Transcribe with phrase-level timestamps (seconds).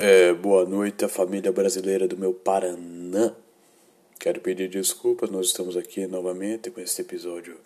[0.00, 3.34] É, boa noite, a família brasileira do meu Paraná.
[4.16, 7.56] Quero pedir desculpas, nós estamos aqui novamente com esse episódio,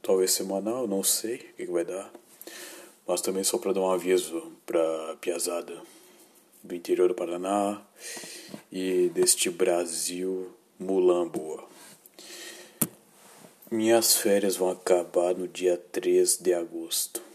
[0.00, 2.10] talvez semanal, não sei o que, que vai dar.
[3.06, 5.82] Mas também só para dar um aviso para piazada
[6.64, 7.82] do interior do Paraná
[8.72, 11.68] e deste Brasil mulambo.
[13.70, 17.29] Minhas férias vão acabar no dia 3 de agosto?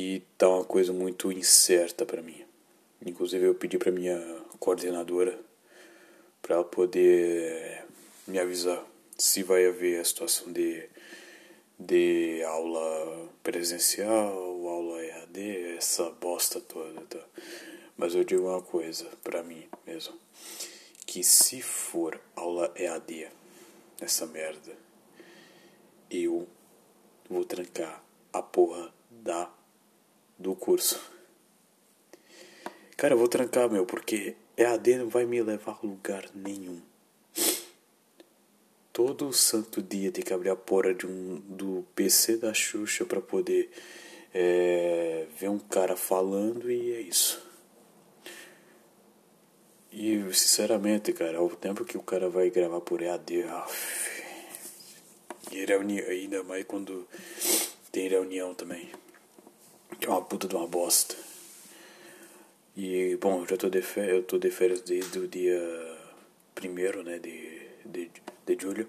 [0.00, 2.44] E tá uma coisa muito incerta para mim.
[3.04, 4.16] Inclusive eu pedi para minha
[4.60, 5.36] coordenadora
[6.40, 7.84] para poder
[8.24, 8.80] me avisar
[9.18, 10.88] se vai haver a situação de
[11.76, 17.00] de aula presencial, aula EAD, essa bosta toda.
[17.06, 17.24] Tá?
[17.96, 20.14] Mas eu digo uma coisa para mim mesmo,
[21.06, 23.26] que se for aula EAD,
[24.00, 24.76] essa merda,
[26.08, 26.46] eu
[27.28, 28.00] vou trancar
[28.32, 29.57] a porra da
[30.38, 31.00] do curso.
[32.96, 36.80] Cara, eu vou trancar, meu, porque EAD não vai me levar a lugar nenhum.
[38.92, 43.20] Todo santo dia tem que abrir a porra de um, do PC da Xuxa para
[43.20, 43.70] poder
[44.34, 47.40] é, ver um cara falando e é isso.
[49.92, 53.44] E sinceramente, cara, ao tempo que o cara vai gravar por EAD,
[55.52, 57.06] e reunião, ainda mais quando
[57.90, 58.90] tem reunião também
[59.98, 61.14] que é uma puta de uma bosta.
[62.76, 65.60] E, bom, eu já tô de férias, eu tô de férias desde o dia
[66.54, 68.10] primeiro, né, de, de,
[68.46, 68.88] de julho,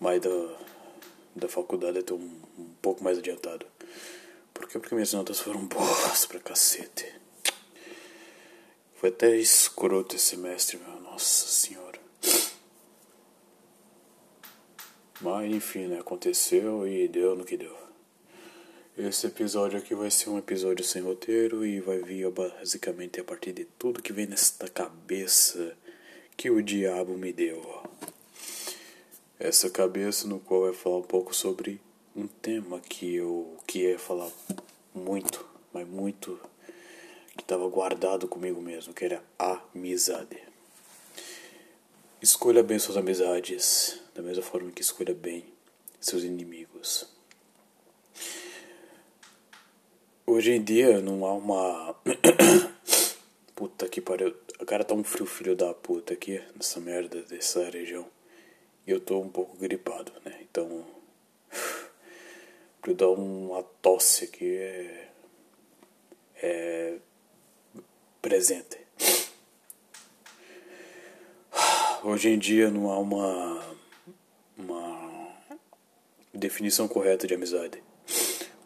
[0.00, 0.58] mas da,
[1.36, 3.66] da faculdade eu tô um, um pouco mais adiantado.
[4.54, 4.78] Por quê?
[4.78, 7.14] Porque minhas notas foram boas pra cacete.
[8.94, 12.00] Foi até escroto esse semestre, meu, nossa senhora.
[15.20, 17.87] Mas enfim, né, aconteceu e deu no que deu.
[19.00, 23.52] Esse episódio aqui vai ser um episódio sem roteiro e vai vir basicamente a partir
[23.52, 25.76] de tudo que vem nesta cabeça
[26.36, 27.62] que o diabo me deu.
[29.38, 31.80] Essa cabeça no qual vai falar um pouco sobre
[32.16, 34.32] um tema que eu queria falar
[34.92, 36.36] muito, mas muito
[37.36, 40.42] que estava guardado comigo mesmo, que era amizade.
[42.20, 45.44] Escolha bem suas amizades, da mesma forma que escolha bem
[46.00, 47.17] seus inimigos.
[50.30, 51.96] Hoje em dia não há uma.
[53.56, 54.36] puta que pariu.
[54.60, 58.04] O cara tá um frio filho da puta aqui nessa merda dessa região.
[58.86, 60.38] E eu tô um pouco gripado, né?
[60.42, 60.84] Então.
[62.82, 65.08] Pra eu dar uma tosse aqui é.
[66.42, 66.98] É.
[68.20, 68.78] Presente.
[72.04, 73.76] Hoje em dia não há uma.
[74.58, 75.32] Uma
[76.34, 77.82] definição correta de amizade.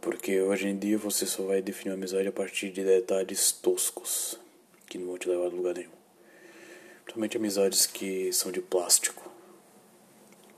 [0.02, 4.36] Porque hoje em dia você só vai definir uma amizade a partir de detalhes toscos,
[4.88, 5.92] que não vão te levar a lugar nenhum.
[7.04, 9.30] Principalmente amizades que são de plástico,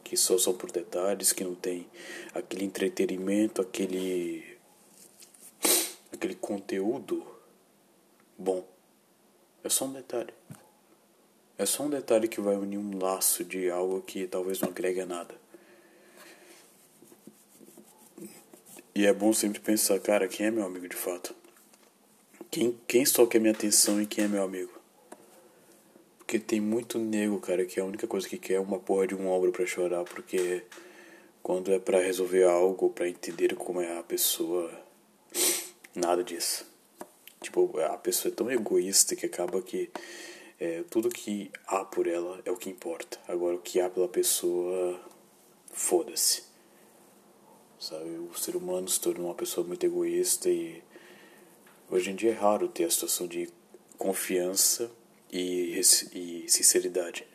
[0.03, 1.87] que só são por detalhes, que não tem
[2.33, 4.57] aquele entretenimento, aquele
[6.11, 7.23] aquele conteúdo
[8.39, 8.67] bom.
[9.63, 10.33] É só um detalhe.
[11.59, 15.03] É só um detalhe que vai unir um laço de algo que talvez não agregue
[15.03, 15.44] a nada.
[18.97, 21.35] E é bom sempre pensar, cara, quem é meu amigo de fato?
[22.49, 24.71] Quem, quem só quer minha atenção e quem é meu amigo?
[26.17, 29.17] Porque tem muito nego, cara, que a única coisa que quer é uma porra de
[29.17, 30.63] um ombro para chorar, porque
[31.43, 34.71] quando é para resolver algo, para entender como é a pessoa,
[35.93, 36.65] nada disso.
[37.41, 39.91] Tipo, a pessoa é tão egoísta que acaba que
[40.61, 43.19] é, tudo que há por ela é o que importa.
[43.27, 45.01] Agora, o que há pela pessoa,
[45.73, 46.54] foda-se
[47.85, 48.09] sabe?
[48.11, 50.83] O ser humano se tornou uma pessoa muito egoísta e
[51.91, 53.49] hoje em dia é raro ter a situação de
[53.99, 54.91] confiança
[55.31, 55.79] e,
[56.13, 57.27] e sinceridade,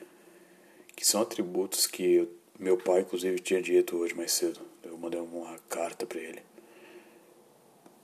[0.95, 4.59] que são atributos que eu, meu pai, inclusive, tinha dito hoje mais cedo.
[4.83, 6.41] Eu mandei uma carta para ele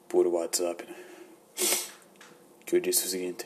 [0.08, 0.96] por WhatsApp, né?
[2.66, 3.46] Que eu disse o seguinte,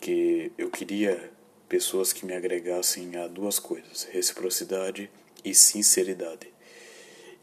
[0.00, 1.32] que eu queria
[1.68, 5.10] pessoas que me agregassem a duas coisas: reciprocidade
[5.44, 6.53] e sinceridade.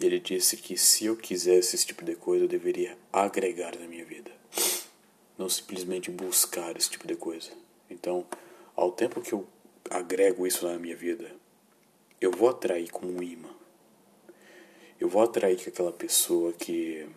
[0.01, 4.03] Ele disse que se eu quisesse esse tipo de coisa, eu deveria agregar na minha
[4.03, 4.31] vida,
[5.38, 7.51] não simplesmente buscar esse tipo de coisa.
[7.89, 8.25] Então,
[8.75, 9.48] ao tempo que eu
[9.89, 11.31] agrego isso na minha vida,
[12.19, 13.50] eu vou atrair como um imã.
[15.00, 17.07] Eu vou atrair que aquela pessoa que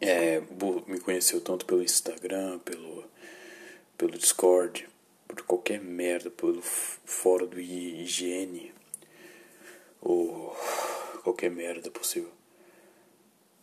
[0.00, 0.40] é,
[0.86, 3.04] me conheceu tanto pelo Instagram, pelo,
[3.96, 4.88] pelo Discord,
[5.26, 8.72] por qualquer merda, pelo fórum do higiene,
[10.00, 10.54] ou
[11.24, 12.30] qualquer merda possível.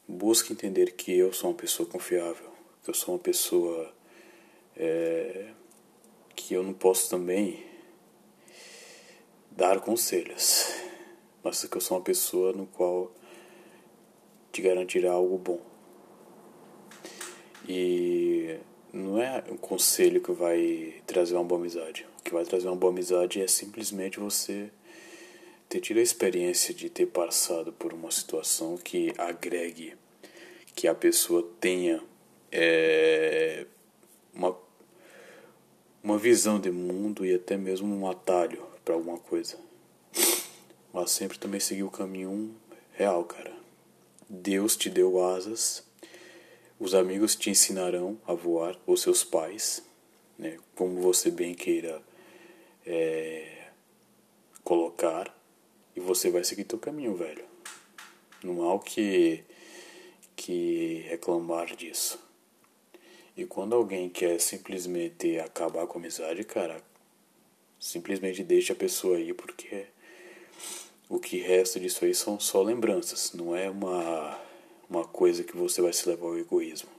[0.08, 2.52] Busque entender que eu sou uma pessoa confiável,
[2.84, 3.94] que eu sou uma pessoa
[4.76, 5.52] é,
[6.36, 7.64] que eu não posso também
[9.52, 10.74] dar conselhos,
[11.44, 13.12] mas que eu sou uma pessoa no qual
[14.52, 15.62] te garantirá algo bom.
[17.70, 18.58] E
[18.92, 22.08] não é um conselho que vai trazer uma boa amizade.
[22.20, 24.72] O que vai trazer uma boa amizade é simplesmente você
[25.72, 29.96] ter tido a experiência de ter passado por uma situação que agregue,
[30.76, 32.04] que a pessoa tenha
[32.52, 33.66] é,
[34.34, 34.54] uma,
[36.04, 39.58] uma visão de mundo e até mesmo um atalho para alguma coisa.
[40.92, 42.54] Mas sempre também seguir o caminho
[42.92, 43.54] real, cara.
[44.28, 45.88] Deus te deu asas,
[46.78, 49.82] os amigos te ensinarão a voar, ou seus pais,
[50.38, 52.02] né, como você bem queira
[52.86, 53.70] é,
[54.66, 55.34] colocar,
[55.96, 57.44] e você vai seguir teu caminho, velho.
[58.44, 59.44] Não há o que,
[60.36, 62.20] que reclamar disso.
[63.36, 66.82] E quando alguém quer simplesmente acabar com a amizade, cara,
[67.80, 69.86] simplesmente deixa a pessoa aí, porque
[71.10, 74.40] o que resta disso aí são só lembranças, não é uma,
[74.90, 76.90] uma coisa que você vai se levar ao egoísmo.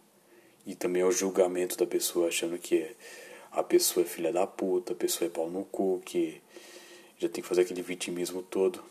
[0.67, 2.94] E também ao julgamento da pessoa, achando que
[3.50, 6.41] a pessoa é filha da puta, a pessoa é pau no cu, que
[7.22, 8.82] já tem que fazer aquele vitimismo todo.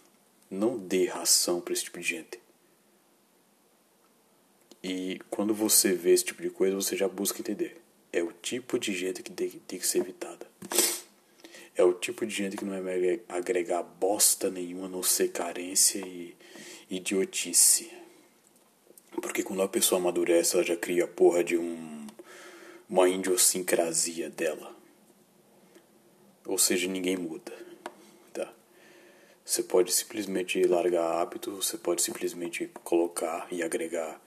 [0.49, 2.39] Não dê ração para esse tipo de gente.
[4.83, 7.79] E quando você vê esse tipo de coisa, você já busca entender.
[8.11, 10.47] É o tipo de gente que tem, tem que ser evitada.
[11.75, 16.35] É o tipo de gente que não vai agregar bosta nenhuma, não ser carência e
[16.89, 17.91] idiotice.
[19.11, 22.07] Porque quando a pessoa amadurece, ela já cria a porra de um,
[22.89, 24.75] uma idiosincrasia dela.
[26.45, 27.70] Ou seja, ninguém muda.
[29.43, 34.21] Você pode simplesmente largar hábito, você pode simplesmente colocar e agregar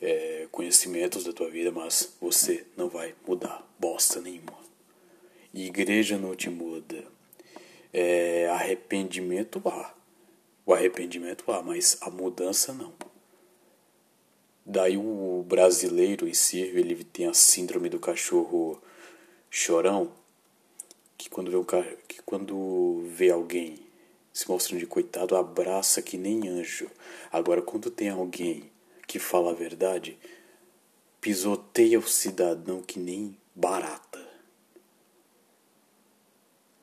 [0.00, 4.64] é, conhecimentos da tua vida, mas você não vai mudar bosta nenhuma
[5.62, 7.04] igreja não te muda.
[7.92, 9.94] É, arrependimento há.
[10.66, 12.92] O arrependimento há, mas a mudança não.
[14.66, 18.82] Daí o brasileiro em si, ele tem a síndrome do cachorro
[19.50, 20.10] chorão,
[21.16, 21.64] que quando vê, um,
[22.08, 23.83] que quando vê alguém
[24.34, 26.90] se mostrando de coitado, abraça que nem anjo.
[27.30, 28.68] Agora, quando tem alguém
[29.06, 30.18] que fala a verdade,
[31.20, 34.20] pisoteia o cidadão que nem barata.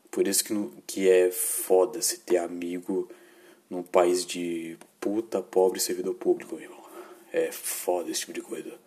[0.10, 0.54] Por isso que,
[0.88, 3.10] que é foda se ter amigo
[3.70, 6.82] num país de puta, pobre servidor público, meu irmão.
[7.34, 8.80] É foda esse tipo de coisa.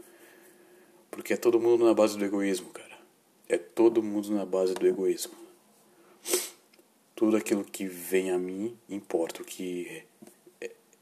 [1.10, 2.98] Porque é todo mundo na base do egoísmo, cara.
[3.46, 5.34] É todo mundo na base do egoísmo.
[7.14, 9.42] Tudo aquilo que vem a mim importa.
[9.42, 10.04] O que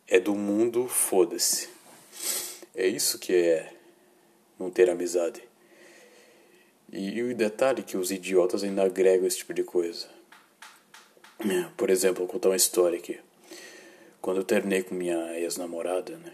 [0.07, 1.69] é, do mundo, foda-se.
[2.75, 3.73] É isso que é
[4.59, 5.43] não ter amizade.
[6.93, 10.07] E o detalhe é que os idiotas ainda agregam esse tipo de coisa.
[11.77, 13.19] Por exemplo, vou contar uma história aqui.
[14.21, 16.33] Quando eu terminei com minha ex-namorada, né?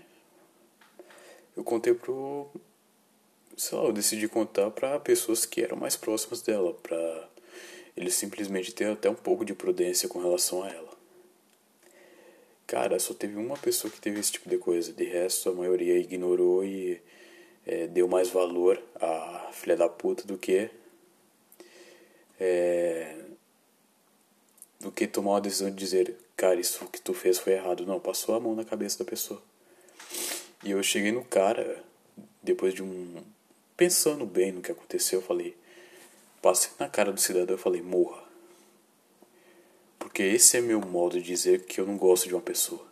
[1.56, 2.48] Eu contei pro.
[3.56, 7.28] Sei lá, eu decidi contar para pessoas que eram mais próximas dela, para
[7.98, 10.96] eles simplesmente ter até um pouco de prudência com relação a ela.
[12.64, 14.92] Cara, só teve uma pessoa que teve esse tipo de coisa.
[14.92, 17.00] De resto, a maioria ignorou e
[17.66, 20.70] é, deu mais valor à filha da puta do que
[22.38, 23.16] é,
[24.78, 27.84] do que tomar uma decisão de dizer, cara, isso que tu fez foi errado.
[27.84, 29.42] Não, passou a mão na cabeça da pessoa.
[30.62, 31.82] E eu cheguei no cara,
[32.40, 33.24] depois de um.
[33.76, 35.56] pensando bem no que aconteceu, eu falei.
[36.40, 38.22] Passei na cara do cidadão e falei, morra.
[39.98, 42.86] Porque esse é meu modo de dizer que eu não gosto de uma pessoa.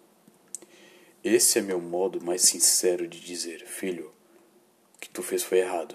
[1.23, 4.12] Esse é meu modo mais sincero de dizer, filho,
[5.00, 5.95] que tu fez foi errado.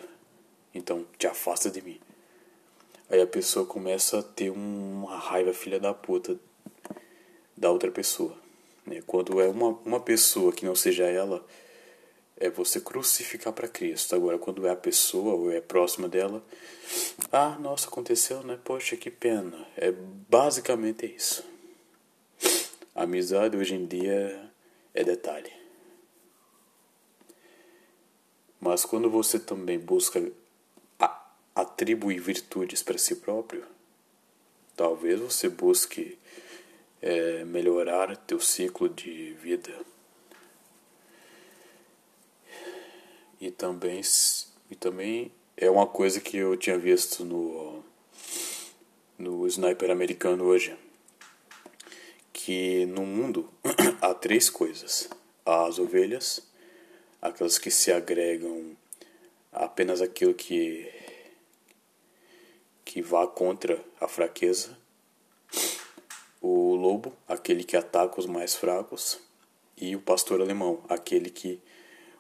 [0.74, 2.00] Então te afasta de mim.
[3.10, 6.40] Aí a pessoa começa a ter uma raiva filha da puta
[7.58, 8.38] da outra pessoa.
[8.86, 9.02] Né?
[9.06, 11.46] Quando é uma, uma pessoa que não seja ela,
[12.42, 14.16] é você crucificar para Cristo.
[14.16, 16.44] Agora, quando é a pessoa ou é próxima dela,
[17.32, 18.60] ah, nossa, aconteceu, né?
[18.64, 19.68] Poxa, que pena.
[19.78, 21.46] É basicamente isso.
[22.96, 24.52] Amizade hoje em dia
[24.94, 25.54] é detalhe.
[28.60, 30.20] Mas quando você também busca
[31.56, 33.64] atribuir virtudes para si próprio,
[34.76, 36.18] talvez você busque
[37.02, 39.72] é, melhorar teu ciclo de vida.
[43.42, 44.02] E também,
[44.70, 47.84] e também é uma coisa que eu tinha visto no,
[49.18, 50.78] no Sniper americano hoje.
[52.32, 53.50] Que no mundo
[54.00, 55.10] há três coisas:
[55.44, 56.48] as ovelhas,
[57.20, 58.78] aquelas que se agregam
[59.52, 60.88] apenas aquilo que
[62.86, 64.78] que vá contra a fraqueza,
[66.42, 69.18] o lobo, aquele que ataca os mais fracos,
[69.78, 71.60] e o pastor alemão, aquele que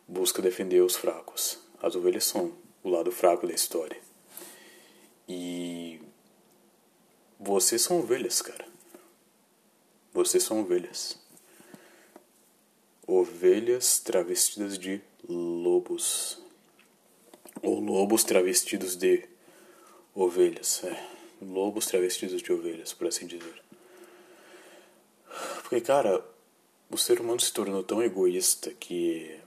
[0.08, 1.60] busca defender os fracos.
[1.81, 2.53] As ovelhas são
[2.84, 3.98] o lado fraco da história.
[5.27, 6.00] E
[7.39, 8.65] vocês são ovelhas, cara.
[10.13, 11.17] Vocês são ovelhas.
[13.08, 16.39] Ovelhas travestidas de lobos.
[17.62, 19.27] Ou lobos travestidos de
[20.13, 20.84] ovelhas.
[20.84, 21.08] É.
[21.41, 23.63] Lobos travestidos de ovelhas, por assim dizer.
[25.62, 26.24] Porque, cara,
[26.89, 29.39] o ser humano se tornou tão egoísta que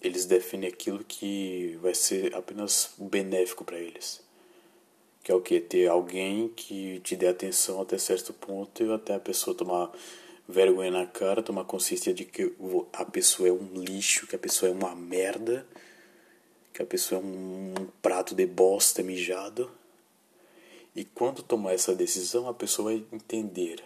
[0.00, 4.22] eles definem aquilo que vai ser apenas benéfico para eles.
[5.22, 5.60] Que é o que?
[5.60, 9.92] Ter alguém que te dê atenção até certo ponto e até a pessoa tomar
[10.48, 12.52] vergonha na cara, tomar consciência de que
[12.92, 15.66] a pessoa é um lixo, que a pessoa é uma merda,
[16.72, 19.70] que a pessoa é um prato de bosta mijado.
[20.96, 23.84] E quando tomar essa decisão, a pessoa vai entender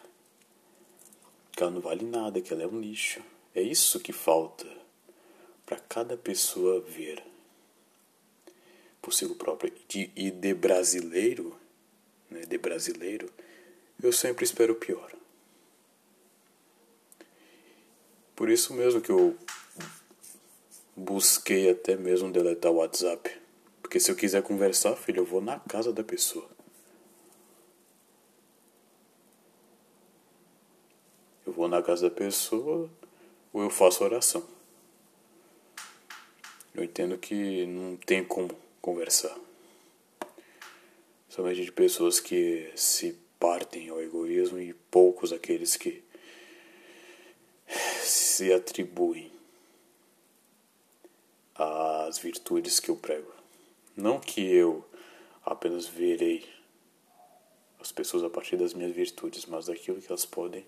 [1.52, 3.20] que ela não vale nada, que ela é um lixo.
[3.54, 4.83] É isso que falta
[5.64, 7.22] para cada pessoa ver
[9.04, 9.72] por si próprio.
[9.94, 11.54] E de brasileiro,
[12.30, 13.30] né, de brasileiro,
[14.02, 15.12] eu sempre espero o pior.
[18.34, 19.36] Por isso mesmo que eu
[20.96, 23.30] busquei até mesmo deletar o WhatsApp.
[23.82, 26.48] Porque se eu quiser conversar, filho, eu vou na casa da pessoa.
[31.46, 32.90] Eu vou na casa da pessoa
[33.52, 34.53] ou eu faço oração.
[36.74, 38.50] Eu entendo que não tem como
[38.80, 39.34] conversar.
[41.28, 46.02] Somente de pessoas que se partem ao egoísmo e poucos aqueles que
[48.02, 49.30] se atribuem
[51.54, 53.32] às virtudes que eu prego.
[53.96, 54.84] Não que eu
[55.44, 56.44] apenas verei
[57.78, 60.66] as pessoas a partir das minhas virtudes, mas daquilo que elas podem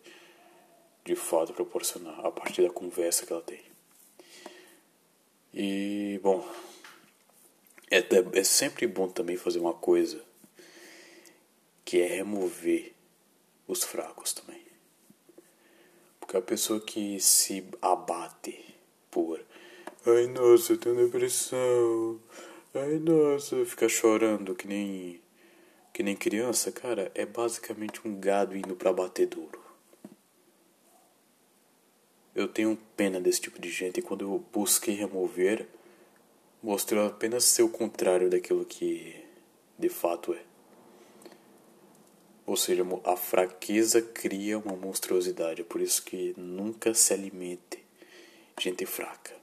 [1.05, 3.76] de fato proporcionar a partir da conversa que ela tem.
[5.59, 6.47] E, bom,
[7.91, 8.05] é,
[8.39, 10.23] é sempre bom também fazer uma coisa
[11.83, 12.93] que é remover
[13.67, 14.61] os fracos também.
[16.21, 18.77] Porque a pessoa que se abate
[19.11, 19.43] por
[20.05, 22.21] ai nossa, eu tenho depressão,
[22.75, 25.23] ai nossa, fica chorando que nem
[25.91, 29.66] que nem criança, cara, é basicamente um gado indo para batedouro.
[32.37, 35.67] Eu tenho pena desse tipo de gente e quando eu busquei remover,
[36.63, 39.25] mostrou apenas ser o contrário daquilo que
[39.79, 40.43] de fato é.
[42.45, 47.83] Ou seja, a fraqueza cria uma monstruosidade, por isso que nunca se alimente
[48.61, 49.35] gente fraca.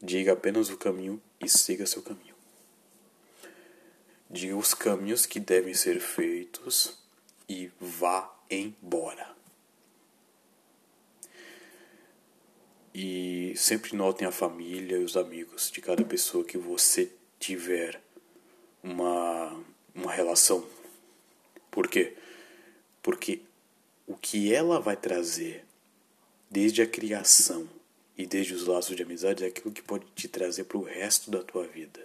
[0.00, 2.34] Diga apenas o caminho e siga seu caminho.
[4.30, 6.98] Diga os caminhos que devem ser feitos
[7.46, 9.35] e vá embora.
[12.98, 18.00] E sempre notem a família e os amigos de cada pessoa que você tiver
[18.82, 19.54] uma,
[19.94, 20.66] uma relação.
[21.70, 22.14] Por quê?
[23.02, 23.42] Porque
[24.06, 25.62] o que ela vai trazer
[26.50, 27.68] desde a criação
[28.16, 31.30] e desde os laços de amizade é aquilo que pode te trazer para o resto
[31.30, 32.00] da tua vida.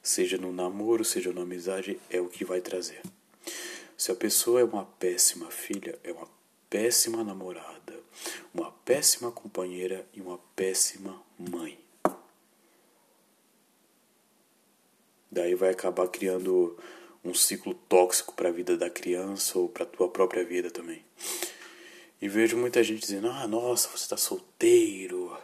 [0.00, 3.02] Seja no namoro, seja na amizade, é o que vai trazer.
[3.98, 6.28] Se a pessoa é uma péssima filha, é uma
[6.70, 8.01] péssima namorada,
[8.52, 11.78] uma péssima companheira e uma péssima mãe.
[15.30, 16.76] Daí vai acabar criando
[17.24, 21.04] um ciclo tóxico para a vida da criança ou para a tua própria vida também.
[22.20, 25.36] E vejo muita gente dizendo: "Ah, nossa, você está solteiro.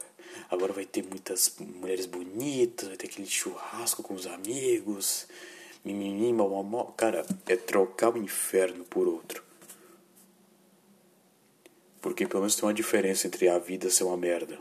[0.51, 5.27] Agora vai ter muitas mulheres bonitas, vai ter aquele churrasco com os amigos."
[5.85, 6.85] Mimimi, mamamó.
[6.97, 9.48] Cara, é trocar o inferno por outro.
[12.09, 14.59] Porque pelo menos tem uma diferença entre a vida ser uma merda.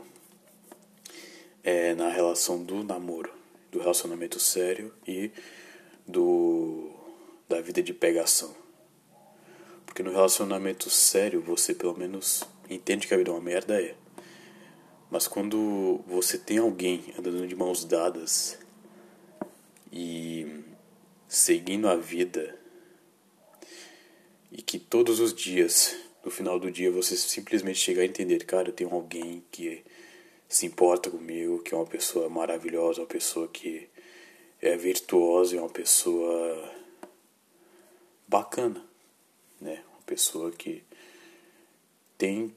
[1.64, 3.32] É na relação do namoro,
[3.72, 5.30] do relacionamento sério e
[6.06, 6.90] do
[7.48, 8.54] da vida de pegação.
[9.86, 13.94] Porque no relacionamento sério você pelo menos entende que a vida é uma merda é.
[15.10, 18.58] Mas quando você tem alguém andando de mãos dadas
[19.90, 20.64] e
[21.26, 22.54] seguindo a vida
[24.52, 25.96] e que todos os dias
[26.28, 29.82] no final do dia você simplesmente chegar a entender, cara, tenho alguém que
[30.46, 33.88] se importa comigo, que é uma pessoa maravilhosa, uma pessoa que
[34.60, 36.74] é virtuosa, é uma pessoa
[38.26, 38.84] bacana,
[39.58, 39.82] né?
[39.90, 40.82] Uma pessoa que
[42.18, 42.54] tem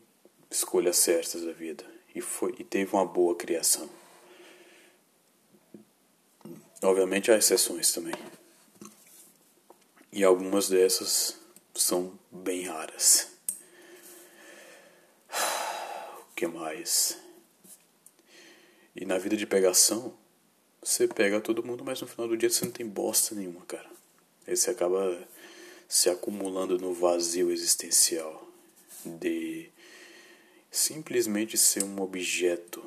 [0.49, 3.89] escolhas certas da vida e foi e teve uma boa criação.
[6.83, 8.15] Obviamente há exceções também.
[10.11, 11.37] E algumas dessas
[11.73, 13.31] são bem raras.
[16.30, 17.19] O que mais?
[18.95, 20.17] E na vida de pegação,
[20.81, 23.87] você pega todo mundo, mas no final do dia você não tem bosta nenhuma, cara.
[24.47, 25.21] Aí você acaba
[25.87, 28.49] se acumulando no vazio existencial
[29.05, 29.69] de
[30.71, 32.83] simplesmente ser um objeto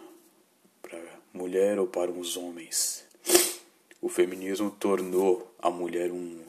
[0.83, 1.01] para
[1.33, 3.05] mulher ou para os homens.
[4.03, 6.43] O feminismo tornou a mulher um,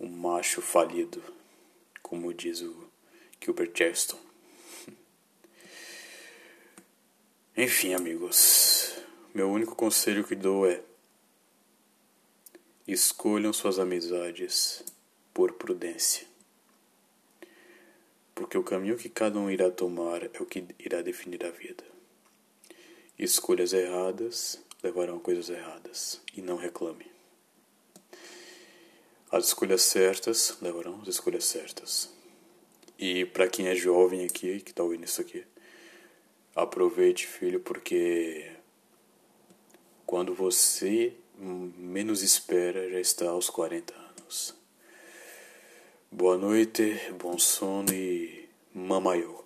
[0.00, 1.22] um macho falido,
[2.02, 2.88] como diz o
[3.38, 4.24] Gilbert Cheston.
[7.56, 8.96] Enfim, amigos,
[9.32, 10.82] meu único conselho que dou é:
[12.84, 14.84] escolham suas amizades
[15.32, 16.26] por prudência.
[18.34, 21.84] Porque o caminho que cada um irá tomar é o que irá definir a vida.
[23.16, 27.06] Escolhas erradas levarão a coisas erradas, e não reclame.
[29.30, 32.10] As escolhas certas levarão às escolhas certas.
[32.98, 35.46] E para quem é jovem aqui, que está ouvindo isso aqui,
[36.54, 38.50] aproveite, filho, porque
[40.06, 44.54] quando você menos espera, já está aos 40 anos.
[46.10, 49.42] Boa noite, bom sono e mamaiô.